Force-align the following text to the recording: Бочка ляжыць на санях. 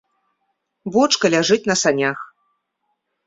Бочка 0.95 1.25
ляжыць 1.35 1.61
на 1.71 1.75
санях. 1.83 2.19